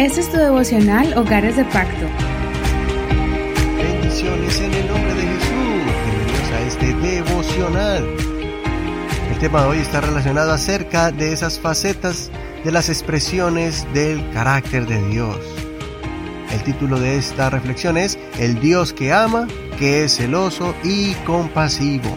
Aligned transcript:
Este 0.00 0.22
es 0.22 0.30
tu 0.30 0.38
devocional 0.38 1.12
Hogares 1.12 1.56
de 1.56 1.64
Pacto. 1.66 2.06
Bendiciones 3.76 4.58
en 4.58 4.72
el 4.72 4.88
nombre 4.88 5.12
de 5.12 5.20
Jesús. 5.20 5.52
Bienvenidos 6.06 6.50
a 6.52 6.60
este 6.62 6.94
devocional. 6.94 8.08
El 9.30 9.38
tema 9.40 9.60
de 9.60 9.68
hoy 9.68 9.78
está 9.80 10.00
relacionado 10.00 10.52
acerca 10.52 11.12
de 11.12 11.34
esas 11.34 11.60
facetas 11.60 12.30
de 12.64 12.72
las 12.72 12.88
expresiones 12.88 13.86
del 13.92 14.26
carácter 14.30 14.86
de 14.86 15.06
Dios. 15.10 15.36
El 16.50 16.62
título 16.62 16.98
de 16.98 17.18
esta 17.18 17.50
reflexión 17.50 17.98
es 17.98 18.18
El 18.38 18.58
Dios 18.58 18.94
que 18.94 19.12
ama, 19.12 19.48
que 19.78 20.04
es 20.04 20.16
celoso 20.16 20.74
y 20.82 21.12
compasivo. 21.26 22.16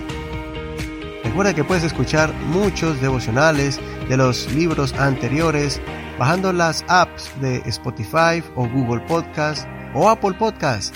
Recuerda 1.25 1.53
que 1.53 1.65
puedes 1.65 1.83
escuchar 1.83 2.33
muchos 2.47 3.01
devocionales 3.01 3.81
de 4.09 4.17
los 4.17 4.51
libros 4.53 4.93
anteriores 4.93 5.81
bajando 6.17 6.53
las 6.53 6.83
apps 6.87 7.31
de 7.41 7.57
Spotify 7.65 8.43
o 8.55 8.67
Google 8.67 9.01
Podcast 9.07 9.67
o 9.93 10.09
Apple 10.09 10.33
Podcast. 10.33 10.95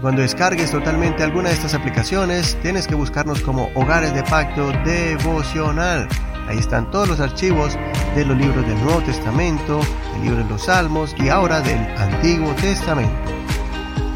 Cuando 0.00 0.22
descargues 0.22 0.72
totalmente 0.72 1.22
alguna 1.22 1.48
de 1.50 1.54
estas 1.54 1.74
aplicaciones, 1.74 2.58
tienes 2.62 2.88
que 2.88 2.96
buscarnos 2.96 3.40
como 3.42 3.70
Hogares 3.74 4.12
de 4.14 4.22
Pacto 4.24 4.72
Devocional. 4.84 6.08
Ahí 6.48 6.58
están 6.58 6.90
todos 6.90 7.08
los 7.08 7.20
archivos 7.20 7.78
de 8.16 8.24
los 8.24 8.36
libros 8.36 8.66
del 8.66 8.82
Nuevo 8.82 9.00
Testamento, 9.02 9.80
del 10.12 10.22
libro 10.22 10.42
de 10.42 10.50
los 10.50 10.64
Salmos 10.64 11.14
y 11.18 11.28
ahora 11.28 11.60
del 11.60 11.78
Antiguo 11.98 12.52
Testamento. 12.56 13.14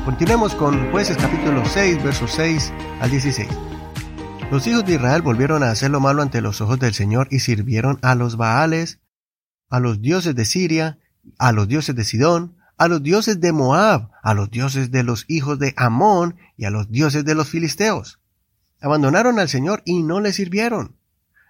Continuemos 0.05 0.55
con 0.55 0.91
jueces 0.91 1.16
capítulo 1.16 1.64
6, 1.64 2.02
versos 2.02 2.33
6 2.33 2.72
al 3.00 3.10
16. 3.10 3.75
Los 4.50 4.64
hijos 4.68 4.84
de 4.86 4.95
Israel 4.95 5.23
volvieron 5.23 5.64
a 5.64 5.73
hacer 5.73 5.91
lo 5.91 5.98
malo 5.98 6.23
ante 6.23 6.41
los 6.41 6.60
ojos 6.60 6.78
del 6.78 6.95
Señor 6.95 7.27
y 7.32 7.41
sirvieron 7.41 7.98
a 8.02 8.14
los 8.14 8.36
Baales, 8.36 9.00
a 9.69 9.80
los 9.80 10.00
dioses 10.00 10.36
de 10.36 10.45
Siria, 10.45 11.00
a 11.36 11.50
los 11.50 11.66
dioses 11.66 11.96
de 11.96 12.05
Sidón, 12.05 12.56
a 12.78 12.86
los 12.86 13.02
dioses 13.02 13.41
de 13.41 13.52
Moab, 13.52 14.11
a 14.22 14.34
los 14.34 14.48
dioses 14.48 14.92
de 14.92 15.02
los 15.02 15.24
hijos 15.27 15.58
de 15.58 15.74
Amón 15.77 16.36
y 16.56 16.64
a 16.64 16.70
los 16.70 16.89
dioses 16.92 17.24
de 17.24 17.34
los 17.34 17.48
filisteos. 17.48 18.20
Abandonaron 18.80 19.41
al 19.41 19.48
Señor 19.48 19.83
y 19.84 20.05
no 20.05 20.20
le 20.20 20.33
sirvieron. 20.33 20.97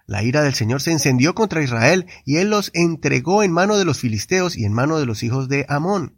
La 0.07 0.23
ira 0.23 0.41
del 0.41 0.55
Señor 0.55 0.81
se 0.81 0.91
encendió 0.91 1.35
contra 1.35 1.61
Israel 1.61 2.07
y 2.25 2.37
él 2.37 2.49
los 2.49 2.71
entregó 2.73 3.43
en 3.43 3.51
mano 3.51 3.77
de 3.77 3.85
los 3.85 3.99
filisteos 3.99 4.57
y 4.57 4.65
en 4.65 4.73
mano 4.73 4.97
de 4.97 5.05
los 5.05 5.21
hijos 5.21 5.49
de 5.49 5.67
Amón. 5.69 6.17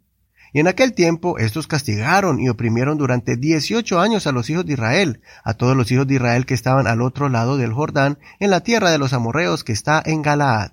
Y 0.52 0.60
en 0.60 0.68
aquel 0.68 0.94
tiempo 0.94 1.38
estos 1.38 1.66
castigaron 1.66 2.40
y 2.40 2.48
oprimieron 2.48 2.98
durante 2.98 3.36
dieciocho 3.36 4.00
años 4.00 4.26
a 4.26 4.32
los 4.32 4.50
hijos 4.50 4.66
de 4.66 4.72
Israel, 4.72 5.20
a 5.44 5.54
todos 5.54 5.76
los 5.76 5.90
hijos 5.92 6.06
de 6.06 6.14
Israel 6.14 6.46
que 6.46 6.54
estaban 6.54 6.86
al 6.86 7.02
otro 7.02 7.28
lado 7.28 7.56
del 7.56 7.72
Jordán, 7.72 8.18
en 8.38 8.50
la 8.50 8.60
tierra 8.60 8.90
de 8.90 8.98
los 8.98 9.12
amorreos 9.12 9.64
que 9.64 9.72
está 9.72 10.02
en 10.04 10.22
Galaad. 10.22 10.72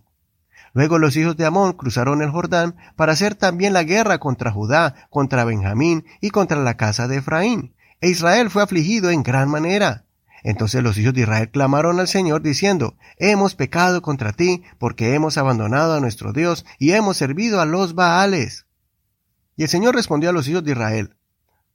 Luego 0.73 0.99
los 0.99 1.15
hijos 1.15 1.35
de 1.37 1.45
Amón 1.45 1.73
cruzaron 1.73 2.21
el 2.21 2.29
Jordán 2.29 2.75
para 2.95 3.13
hacer 3.13 3.33
también 3.35 3.73
la 3.73 3.83
guerra 3.83 4.19
contra 4.19 4.51
Judá, 4.51 5.07
contra 5.09 5.43
Benjamín 5.43 6.05
y 6.21 6.29
contra 6.29 6.59
la 6.59 6.77
casa 6.77 7.07
de 7.07 7.17
Efraín. 7.17 7.73
E 7.99 8.09
Israel 8.09 8.51
fue 8.51 8.61
afligido 8.61 9.09
en 9.09 9.23
gran 9.23 9.49
manera. 9.49 10.05
Entonces 10.43 10.83
los 10.83 10.97
hijos 10.99 11.15
de 11.15 11.21
Israel 11.21 11.49
clamaron 11.49 11.99
al 11.99 12.07
Señor 12.07 12.43
diciendo, 12.43 12.95
Hemos 13.17 13.55
pecado 13.55 14.03
contra 14.03 14.33
ti, 14.33 14.63
porque 14.77 15.15
hemos 15.15 15.37
abandonado 15.39 15.95
a 15.95 15.99
nuestro 15.99 16.31
Dios 16.31 16.63
y 16.77 16.91
hemos 16.91 17.17
servido 17.17 17.59
a 17.59 17.65
los 17.65 17.95
Baales. 17.95 18.66
Y 19.57 19.63
el 19.63 19.69
Señor 19.69 19.95
respondió 19.95 20.29
a 20.29 20.33
los 20.33 20.47
hijos 20.47 20.63
de 20.63 20.71
Israel, 20.71 21.15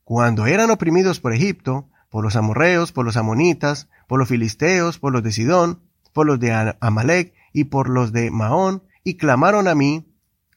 Cuando 0.04 0.46
eran 0.46 0.70
oprimidos 0.70 1.18
por 1.18 1.32
Egipto, 1.32 1.88
por 2.10 2.22
los 2.22 2.36
amorreos, 2.36 2.92
por 2.92 3.04
los 3.04 3.16
amonitas, 3.16 3.88
por 4.06 4.20
los 4.20 4.28
filisteos, 4.28 5.00
por 5.00 5.12
los 5.12 5.22
de 5.24 5.32
Sidón, 5.32 5.80
por 6.12 6.26
los 6.26 6.38
de 6.38 6.74
Amalek 6.80 7.34
y 7.52 7.64
por 7.64 7.88
los 7.88 8.12
de 8.12 8.30
Maón, 8.30 8.84
y 9.02 9.16
clamaron 9.16 9.66
a 9.66 9.74
mí, 9.74 10.06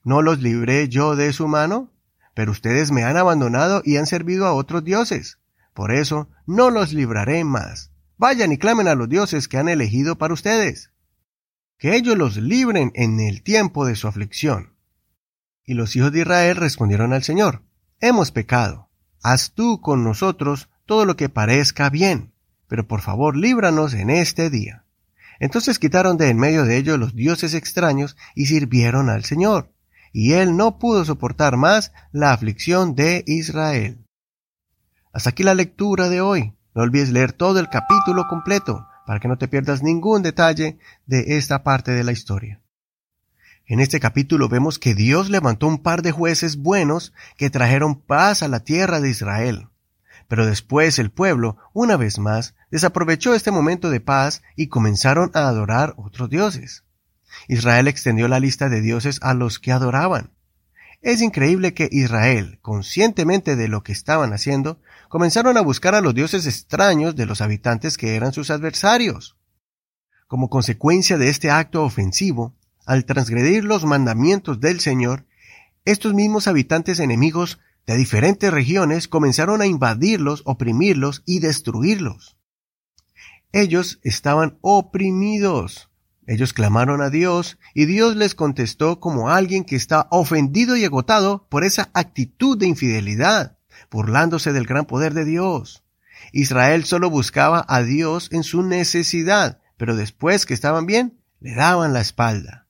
¿no 0.03 0.21
los 0.21 0.39
libré 0.39 0.87
yo 0.87 1.15
de 1.15 1.33
su 1.33 1.47
mano? 1.47 1.91
Pero 2.35 2.51
ustedes 2.51 2.91
me 2.91 3.03
han 3.03 3.17
abandonado 3.17 3.81
y 3.83 3.97
han 3.97 4.05
servido 4.05 4.45
a 4.45 4.53
otros 4.53 4.83
dioses. 4.83 5.39
Por 5.73 5.91
eso 5.91 6.29
no 6.45 6.69
los 6.69 6.93
libraré 6.93 7.43
más. 7.43 7.91
Vayan 8.17 8.51
y 8.51 8.59
clamen 8.59 8.87
a 8.87 8.93
los 8.95 9.09
dioses 9.09 9.47
que 9.47 9.57
han 9.57 9.67
elegido 9.67 10.17
para 10.17 10.33
ustedes. 10.33 10.91
Que 11.79 11.95
ellos 11.95 12.17
los 12.17 12.37
libren 12.37 12.91
en 12.93 13.19
el 13.19 13.41
tiempo 13.41 13.85
de 13.85 13.95
su 13.95 14.07
aflicción. 14.07 14.74
Y 15.65 15.73
los 15.73 15.95
hijos 15.95 16.11
de 16.11 16.21
Israel 16.21 16.57
respondieron 16.57 17.13
al 17.13 17.23
Señor, 17.23 17.63
Hemos 17.99 18.31
pecado, 18.31 18.89
haz 19.23 19.53
tú 19.53 19.81
con 19.81 20.03
nosotros 20.03 20.69
todo 20.85 21.05
lo 21.05 21.15
que 21.15 21.29
parezca 21.29 21.89
bien, 21.89 22.33
pero 22.67 22.87
por 22.87 23.01
favor 23.01 23.35
líbranos 23.35 23.93
en 23.93 24.09
este 24.09 24.49
día. 24.49 24.85
Entonces 25.39 25.79
quitaron 25.79 26.17
de 26.17 26.29
en 26.29 26.37
medio 26.37 26.65
de 26.65 26.77
ellos 26.77 26.99
los 26.99 27.15
dioses 27.15 27.53
extraños 27.53 28.15
y 28.35 28.45
sirvieron 28.45 29.09
al 29.09 29.25
Señor, 29.25 29.71
y 30.13 30.33
él 30.33 30.55
no 30.55 30.77
pudo 30.77 31.03
soportar 31.03 31.57
más 31.57 31.91
la 32.11 32.31
aflicción 32.31 32.95
de 32.95 33.23
Israel. 33.27 34.05
Hasta 35.11 35.29
aquí 35.29 35.43
la 35.43 35.55
lectura 35.55 36.09
de 36.09 36.21
hoy. 36.21 36.53
No 36.73 36.83
olvides 36.83 37.09
leer 37.09 37.31
todo 37.31 37.59
el 37.59 37.69
capítulo 37.69 38.27
completo 38.27 38.85
para 39.07 39.21
que 39.21 39.29
no 39.29 39.37
te 39.37 39.47
pierdas 39.47 39.81
ningún 39.81 40.23
detalle 40.23 40.77
de 41.05 41.37
esta 41.37 41.63
parte 41.63 41.91
de 41.91 42.03
la 42.03 42.11
historia. 42.11 42.61
En 43.67 43.79
este 43.79 43.99
capítulo 43.99 44.47
vemos 44.47 44.77
que 44.77 44.93
Dios 44.93 45.31
levantó 45.31 45.65
un 45.65 45.79
par 45.79 46.03
de 46.03 46.11
jueces 46.11 46.57
buenos 46.57 47.13
que 47.35 47.49
trajeron 47.49 47.99
paz 47.99 48.43
a 48.43 48.47
la 48.47 48.59
tierra 48.59 48.99
de 48.99 49.09
Israel. 49.09 49.69
Pero 50.27 50.45
después 50.45 50.99
el 50.99 51.09
pueblo, 51.09 51.57
una 51.73 51.97
vez 51.97 52.19
más, 52.19 52.53
desaprovechó 52.69 53.33
este 53.33 53.49
momento 53.49 53.89
de 53.89 54.01
paz 54.01 54.43
y 54.55 54.67
comenzaron 54.67 55.31
a 55.33 55.47
adorar 55.47 55.95
otros 55.97 56.29
dioses. 56.29 56.83
Israel 57.47 57.87
extendió 57.87 58.27
la 58.27 58.39
lista 58.39 58.69
de 58.69 58.81
dioses 58.81 59.19
a 59.23 59.33
los 59.33 59.57
que 59.57 59.71
adoraban. 59.71 60.31
Es 61.01 61.21
increíble 61.21 61.73
que 61.73 61.89
Israel, 61.91 62.59
conscientemente 62.61 63.55
de 63.55 63.67
lo 63.67 63.81
que 63.81 63.91
estaban 63.91 64.31
haciendo, 64.31 64.79
comenzaron 65.09 65.57
a 65.57 65.61
buscar 65.61 65.95
a 65.95 66.01
los 66.01 66.13
dioses 66.13 66.45
extraños 66.45 67.15
de 67.15 67.25
los 67.25 67.41
habitantes 67.41 67.97
que 67.97 68.15
eran 68.15 68.31
sus 68.31 68.51
adversarios. 68.51 69.37
Como 70.27 70.49
consecuencia 70.49 71.17
de 71.17 71.29
este 71.29 71.49
acto 71.49 71.83
ofensivo, 71.83 72.55
al 72.85 73.05
transgredir 73.05 73.63
los 73.63 73.85
mandamientos 73.85 74.59
del 74.59 74.79
Señor, 74.79 75.25
estos 75.85 76.13
mismos 76.13 76.47
habitantes 76.47 76.99
enemigos 76.99 77.59
de 77.85 77.97
diferentes 77.97 78.51
regiones 78.51 79.07
comenzaron 79.07 79.61
a 79.61 79.67
invadirlos, 79.67 80.41
oprimirlos 80.45 81.21
y 81.25 81.39
destruirlos. 81.39 82.37
Ellos 83.51 83.99
estaban 84.03 84.57
oprimidos. 84.61 85.89
Ellos 86.27 86.53
clamaron 86.53 87.01
a 87.01 87.09
Dios 87.09 87.59
y 87.75 87.85
Dios 87.85 88.15
les 88.15 88.33
contestó 88.33 88.99
como 88.99 89.29
alguien 89.29 89.63
que 89.63 89.75
está 89.75 90.07
ofendido 90.09 90.75
y 90.75 90.83
agotado 90.83 91.47
por 91.49 91.63
esa 91.63 91.91
actitud 91.93 92.57
de 92.57 92.65
infidelidad, 92.65 93.59
burlándose 93.91 94.51
del 94.51 94.65
gran 94.65 94.85
poder 94.85 95.13
de 95.13 95.23
Dios. 95.23 95.83
Israel 96.31 96.83
solo 96.85 97.09
buscaba 97.11 97.63
a 97.67 97.83
Dios 97.83 98.29
en 98.31 98.43
su 98.43 98.63
necesidad, 98.63 99.61
pero 99.77 99.95
después 99.95 100.45
que 100.45 100.55
estaban 100.55 100.87
bien, 100.87 101.21
le 101.39 101.53
daban 101.53 101.93
la 101.93 102.01
espalda. 102.01 102.64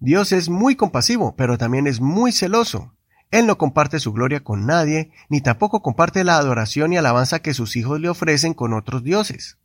Dios 0.00 0.32
es 0.32 0.48
muy 0.48 0.76
compasivo, 0.76 1.34
pero 1.36 1.58
también 1.58 1.86
es 1.86 2.00
muy 2.00 2.30
celoso. 2.30 2.94
Él 3.30 3.46
no 3.46 3.58
comparte 3.58 3.98
su 3.98 4.12
gloria 4.12 4.44
con 4.44 4.64
nadie, 4.64 5.10
ni 5.28 5.40
tampoco 5.40 5.82
comparte 5.82 6.24
la 6.24 6.36
adoración 6.36 6.92
y 6.92 6.96
alabanza 6.96 7.40
que 7.40 7.52
sus 7.52 7.76
hijos 7.76 8.00
le 8.00 8.08
ofrecen 8.08 8.54
con 8.54 8.72
otros 8.72 9.02
dioses. 9.02 9.58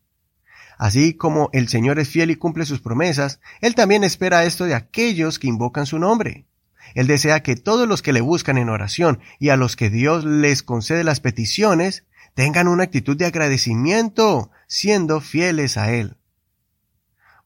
Así 0.77 1.13
como 1.13 1.49
el 1.53 1.69
Señor 1.69 1.99
es 1.99 2.09
fiel 2.09 2.31
y 2.31 2.35
cumple 2.35 2.66
sus 2.66 2.81
promesas, 2.81 3.39
Él 3.61 3.75
también 3.75 4.03
espera 4.03 4.44
esto 4.44 4.66
de 4.66 4.75
aquellos 4.75 5.39
que 5.39 5.47
invocan 5.47 5.85
su 5.85 5.99
nombre. 5.99 6.47
Él 6.95 7.07
desea 7.07 7.41
que 7.41 7.55
todos 7.55 7.88
los 7.88 8.01
que 8.01 8.11
le 8.13 8.21
buscan 8.21 8.57
en 8.57 8.69
oración 8.69 9.19
y 9.39 9.50
a 9.50 9.55
los 9.55 9.75
que 9.75 9.89
Dios 9.89 10.25
les 10.25 10.63
concede 10.63 11.03
las 11.03 11.19
peticiones 11.19 12.05
tengan 12.33 12.67
una 12.67 12.83
actitud 12.83 13.15
de 13.15 13.25
agradecimiento, 13.25 14.51
siendo 14.67 15.21
fieles 15.21 15.77
a 15.77 15.91
Él. 15.91 16.17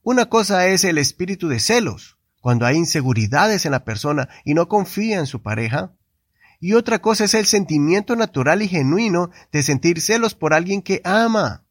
Una 0.02 0.26
cosa 0.26 0.66
es 0.66 0.84
el 0.84 0.96
espíritu 0.96 1.48
de 1.48 1.60
celos, 1.60 2.17
cuando 2.40 2.66
hay 2.66 2.76
inseguridades 2.76 3.66
en 3.66 3.72
la 3.72 3.84
persona 3.84 4.28
y 4.44 4.54
no 4.54 4.68
confía 4.68 5.18
en 5.18 5.26
su 5.26 5.42
pareja. 5.42 5.92
Y 6.60 6.74
otra 6.74 7.00
cosa 7.00 7.24
es 7.24 7.34
el 7.34 7.46
sentimiento 7.46 8.16
natural 8.16 8.62
y 8.62 8.68
genuino 8.68 9.30
de 9.52 9.62
sentir 9.62 10.00
celos 10.00 10.34
por 10.34 10.54
alguien 10.54 10.82
que 10.82 11.00
ama. 11.04 11.64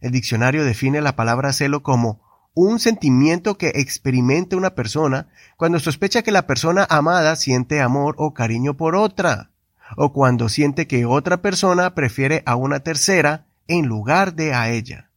El 0.00 0.12
diccionario 0.12 0.64
define 0.64 1.00
la 1.00 1.16
palabra 1.16 1.52
celo 1.52 1.82
como 1.82 2.20
un 2.54 2.78
sentimiento 2.78 3.58
que 3.58 3.72
experimenta 3.74 4.56
una 4.56 4.74
persona 4.74 5.28
cuando 5.58 5.78
sospecha 5.78 6.22
que 6.22 6.32
la 6.32 6.46
persona 6.46 6.86
amada 6.88 7.36
siente 7.36 7.82
amor 7.82 8.14
o 8.18 8.32
cariño 8.32 8.78
por 8.78 8.96
otra, 8.96 9.50
o 9.96 10.14
cuando 10.14 10.48
siente 10.48 10.86
que 10.86 11.04
otra 11.04 11.42
persona 11.42 11.94
prefiere 11.94 12.42
a 12.46 12.56
una 12.56 12.80
tercera 12.80 13.46
en 13.68 13.86
lugar 13.86 14.34
de 14.34 14.54
a 14.54 14.70
ella. 14.70 15.10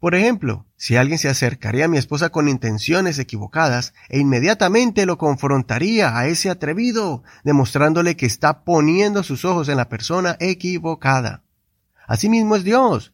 Por 0.00 0.14
ejemplo, 0.14 0.66
si 0.76 0.96
alguien 0.96 1.18
se 1.18 1.28
acercaría 1.28 1.84
a 1.84 1.88
mi 1.88 1.98
esposa 1.98 2.30
con 2.30 2.48
intenciones 2.48 3.18
equivocadas 3.18 3.92
e 4.08 4.18
inmediatamente 4.18 5.04
lo 5.04 5.18
confrontaría 5.18 6.16
a 6.16 6.26
ese 6.26 6.48
atrevido, 6.48 7.22
demostrándole 7.44 8.16
que 8.16 8.24
está 8.24 8.64
poniendo 8.64 9.22
sus 9.22 9.44
ojos 9.44 9.68
en 9.68 9.76
la 9.76 9.90
persona 9.90 10.36
equivocada. 10.40 11.42
Asimismo 12.06 12.56
es 12.56 12.64
Dios, 12.64 13.12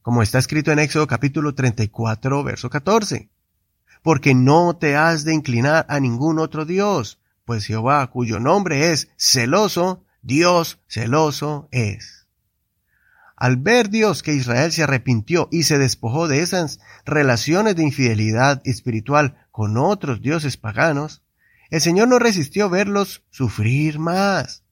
como 0.00 0.22
está 0.22 0.38
escrito 0.38 0.70
en 0.70 0.78
Éxodo 0.78 1.08
capítulo 1.08 1.56
34, 1.56 2.44
verso 2.44 2.70
14. 2.70 3.28
porque 4.02 4.34
no 4.34 4.76
te 4.76 4.96
has 4.96 5.24
de 5.24 5.34
inclinar 5.34 5.84
a 5.88 6.00
ningún 6.00 6.38
otro 6.38 6.64
Dios, 6.64 7.18
pues 7.44 7.66
Jehová, 7.66 8.06
cuyo 8.10 8.38
nombre 8.38 8.92
es 8.92 9.08
celoso, 9.16 10.04
Dios 10.22 10.78
celoso 10.88 11.68
es. 11.72 12.17
Al 13.40 13.56
ver 13.56 13.88
Dios 13.88 14.24
que 14.24 14.34
Israel 14.34 14.72
se 14.72 14.82
arrepintió 14.82 15.48
y 15.52 15.62
se 15.62 15.78
despojó 15.78 16.26
de 16.26 16.40
esas 16.42 16.80
relaciones 17.06 17.76
de 17.76 17.84
infidelidad 17.84 18.60
espiritual 18.64 19.46
con 19.52 19.76
otros 19.76 20.20
dioses 20.20 20.56
paganos, 20.56 21.22
el 21.70 21.80
Señor 21.80 22.08
no 22.08 22.18
resistió 22.18 22.68
verlos 22.68 23.22
sufrir 23.30 24.00
más. 24.00 24.64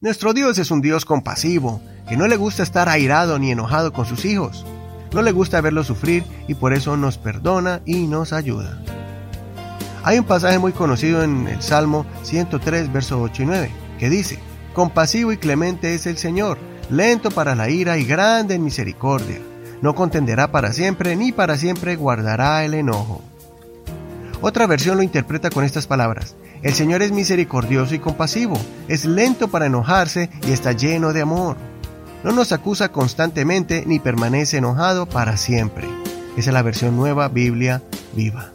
Nuestro 0.00 0.32
Dios 0.32 0.58
es 0.58 0.72
un 0.72 0.80
Dios 0.80 1.04
compasivo, 1.04 1.80
que 2.08 2.16
no 2.16 2.26
le 2.26 2.36
gusta 2.36 2.64
estar 2.64 2.88
airado 2.88 3.38
ni 3.38 3.52
enojado 3.52 3.92
con 3.92 4.04
sus 4.04 4.24
hijos. 4.24 4.66
No 5.12 5.22
le 5.22 5.30
gusta 5.30 5.60
verlos 5.60 5.86
sufrir 5.86 6.24
y 6.48 6.54
por 6.54 6.72
eso 6.72 6.96
nos 6.96 7.18
perdona 7.18 7.82
y 7.86 8.08
nos 8.08 8.32
ayuda. 8.32 8.82
Hay 10.02 10.18
un 10.18 10.24
pasaje 10.24 10.58
muy 10.58 10.72
conocido 10.72 11.22
en 11.22 11.46
el 11.46 11.62
Salmo 11.62 12.04
103, 12.24 12.92
versos 12.92 13.20
8 13.20 13.42
y 13.44 13.46
9, 13.46 13.70
que 14.00 14.10
dice, 14.10 14.40
Compasivo 14.72 15.30
y 15.32 15.36
clemente 15.36 15.94
es 15.94 16.06
el 16.06 16.18
Señor, 16.18 16.58
lento 16.92 17.30
para 17.30 17.54
la 17.54 17.70
ira 17.70 17.96
y 17.96 18.04
grande 18.04 18.54
en 18.54 18.64
misericordia. 18.64 19.40
No 19.80 19.94
contenderá 19.94 20.52
para 20.52 20.72
siempre, 20.72 21.16
ni 21.16 21.32
para 21.32 21.56
siempre 21.56 21.96
guardará 21.96 22.64
el 22.64 22.74
enojo. 22.74 23.22
Otra 24.40 24.66
versión 24.66 24.98
lo 24.98 25.02
interpreta 25.02 25.50
con 25.50 25.64
estas 25.64 25.86
palabras. 25.86 26.36
El 26.62 26.74
Señor 26.74 27.02
es 27.02 27.10
misericordioso 27.10 27.94
y 27.94 27.98
compasivo, 27.98 28.60
es 28.88 29.04
lento 29.04 29.48
para 29.48 29.66
enojarse 29.66 30.30
y 30.46 30.52
está 30.52 30.72
lleno 30.72 31.12
de 31.12 31.22
amor. 31.22 31.56
No 32.22 32.30
nos 32.30 32.52
acusa 32.52 32.90
constantemente 32.90 33.84
ni 33.86 33.98
permanece 33.98 34.58
enojado 34.58 35.06
para 35.06 35.36
siempre. 35.36 35.88
Esa 36.36 36.50
es 36.50 36.54
la 36.54 36.62
versión 36.62 36.96
nueva 36.96 37.28
Biblia 37.28 37.82
viva. 38.14 38.52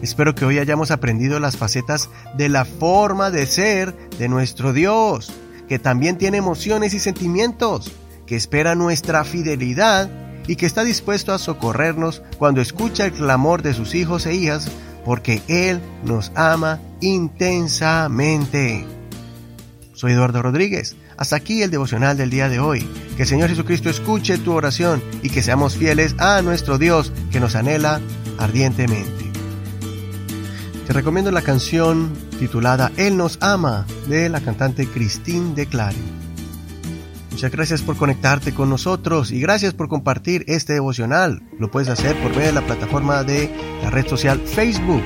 Espero 0.00 0.34
que 0.34 0.44
hoy 0.44 0.58
hayamos 0.58 0.90
aprendido 0.90 1.40
las 1.40 1.56
facetas 1.56 2.08
de 2.36 2.48
la 2.48 2.64
forma 2.64 3.30
de 3.30 3.46
ser 3.46 3.94
de 4.18 4.28
nuestro 4.28 4.72
Dios 4.72 5.32
que 5.68 5.78
también 5.78 6.18
tiene 6.18 6.38
emociones 6.38 6.94
y 6.94 6.98
sentimientos, 6.98 7.92
que 8.26 8.36
espera 8.36 8.74
nuestra 8.74 9.24
fidelidad 9.24 10.10
y 10.46 10.56
que 10.56 10.66
está 10.66 10.82
dispuesto 10.82 11.32
a 11.32 11.38
socorrernos 11.38 12.22
cuando 12.38 12.60
escucha 12.60 13.06
el 13.06 13.12
clamor 13.12 13.62
de 13.62 13.74
sus 13.74 13.94
hijos 13.94 14.26
e 14.26 14.34
hijas, 14.34 14.70
porque 15.04 15.42
Él 15.46 15.80
nos 16.04 16.32
ama 16.34 16.80
intensamente. 17.00 18.86
Soy 19.92 20.12
Eduardo 20.12 20.42
Rodríguez. 20.42 20.96
Hasta 21.16 21.34
aquí 21.34 21.62
el 21.62 21.72
devocional 21.72 22.16
del 22.16 22.30
día 22.30 22.48
de 22.48 22.60
hoy. 22.60 22.88
Que 23.16 23.22
el 23.22 23.28
Señor 23.28 23.48
Jesucristo 23.48 23.90
escuche 23.90 24.38
tu 24.38 24.52
oración 24.52 25.02
y 25.22 25.30
que 25.30 25.42
seamos 25.42 25.76
fieles 25.76 26.14
a 26.18 26.40
nuestro 26.42 26.78
Dios 26.78 27.12
que 27.32 27.40
nos 27.40 27.56
anhela 27.56 28.00
ardientemente. 28.38 29.32
Te 30.86 30.92
recomiendo 30.92 31.32
la 31.32 31.42
canción 31.42 32.12
titulada 32.38 32.92
Él 32.96 33.16
nos 33.16 33.38
ama 33.42 33.86
de 34.06 34.28
la 34.28 34.40
cantante 34.40 34.86
Christine 34.86 35.54
de 35.54 35.66
Clary. 35.66 36.02
Muchas 37.30 37.52
gracias 37.52 37.82
por 37.82 37.96
conectarte 37.96 38.52
con 38.52 38.68
nosotros 38.68 39.30
y 39.30 39.40
gracias 39.40 39.74
por 39.74 39.88
compartir 39.88 40.44
este 40.48 40.72
devocional. 40.72 41.42
Lo 41.58 41.70
puedes 41.70 41.88
hacer 41.88 42.16
por 42.20 42.30
medio 42.30 42.46
de 42.46 42.52
la 42.52 42.66
plataforma 42.66 43.22
de 43.22 43.50
la 43.82 43.90
red 43.90 44.06
social 44.08 44.40
Facebook. 44.40 45.02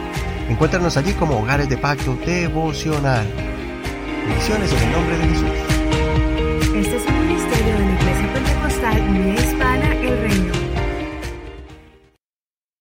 Encuéntranos 0.48 0.96
allí 0.96 1.12
como 1.12 1.38
Hogares 1.38 1.68
de 1.68 1.76
Pacto 1.76 2.16
Devocional. 2.24 3.26
Bendiciones 4.26 4.72
en 4.72 4.78
el 4.78 4.92
nombre 4.92 5.18
de 5.18 5.24
Jesús. 5.28 5.50
Este 6.74 6.96
es 6.96 7.06
un 7.06 7.20
ministerio 7.20 7.76
de 7.76 7.92